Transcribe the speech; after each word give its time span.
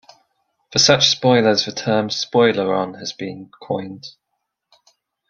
For 0.71 0.79
such 0.79 1.09
spoilers 1.11 1.65
the 1.65 1.71
term 1.71 2.07
spoileron 2.09 2.97
has 2.97 3.13
been 3.13 3.51
coined. 3.61 4.07